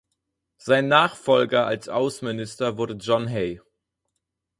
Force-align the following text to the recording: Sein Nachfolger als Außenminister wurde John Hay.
Sein 0.57 0.87
Nachfolger 0.87 1.67
als 1.67 1.87
Außenminister 1.87 2.75
wurde 2.75 2.95
John 2.95 3.27
Hay. 3.29 3.61